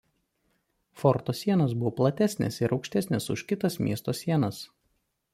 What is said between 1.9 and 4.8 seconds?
platesnės ir aukštesnės už kitas miesto sienas.